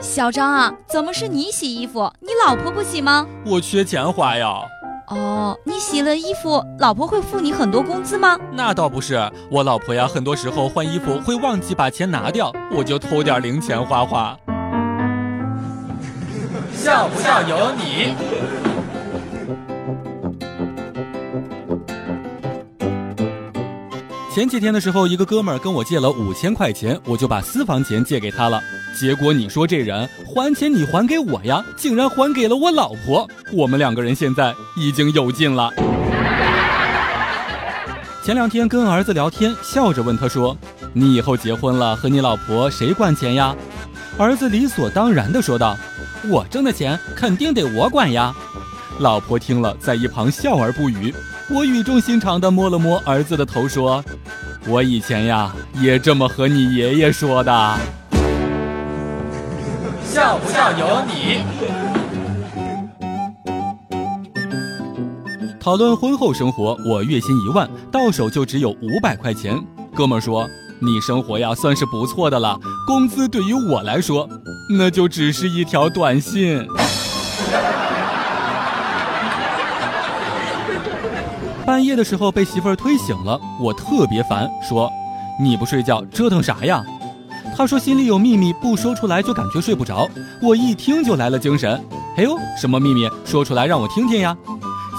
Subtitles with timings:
[0.00, 2.10] 小张啊，怎么是你洗衣服？
[2.20, 3.26] 你老婆不洗吗？
[3.44, 4.48] 我缺钱花呀。
[5.08, 8.38] 哦，你洗了衣服，老婆会付你很多工资吗？
[8.52, 14.34] 那倒不是，我老婆呀，很多时候换衣服会忘记把钱拿掉，我就偷点零钱花花。
[16.72, 18.14] 笑不笑由你。
[24.32, 28.62] 前几天的时候，一个哥们儿跟我借了五千块钱，我就把私房钱借给他了。
[28.96, 33.28] 结果你说这人还钱你还给我呀，竟然还给了我老婆。
[33.52, 35.68] 我们两个人现在已经有劲了。
[38.22, 40.56] 前两天跟儿子聊天，笑着问他说
[40.94, 43.52] ：“你以后结婚了，和你老婆谁管钱呀？”
[44.16, 45.76] 儿子理所当然的说道
[46.30, 48.32] ：“我挣的钱肯定得我管呀。”
[49.00, 51.12] 老婆听了，在一旁笑而不语。
[51.52, 54.04] 我语重心长地摸了摸儿子的头，说
[54.68, 57.52] ：“我以前呀，也这么和你爷爷说的。
[60.06, 61.42] ”笑不笑由你。
[65.58, 69.60] 讨论婚后生活，我月薪一万，到手就只有五百块钱。
[69.92, 70.48] 哥们说
[70.80, 72.58] ：“你生活呀，算是不错的了。
[72.86, 74.28] 工资对于我来说，
[74.78, 76.64] 那就只是一条短信。”
[81.64, 84.90] 半夜的时候被媳妇儿推醒了，我特别烦，说
[85.40, 86.82] ：“你不睡觉折腾啥呀？”
[87.56, 90.08] 他说：“心里有秘密，不说出来就感觉睡不着。”
[90.42, 91.82] 我一听就来了精神，
[92.16, 93.08] 哎呦，什么秘密？
[93.24, 94.36] 说出来让我听听呀！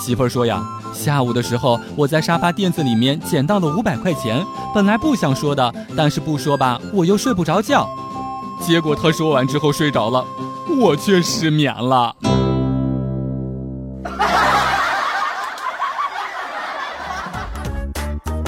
[0.00, 0.62] 媳妇儿说呀
[0.94, 4.44] ：“下午的时候我在沙发垫子里面捡到了五百块钱，
[4.74, 7.88] 本来不想说的，但是不说吧我又睡不着觉。
[8.60, 10.24] 结果他说完之后睡着了，
[10.80, 12.14] 我却失眠了。”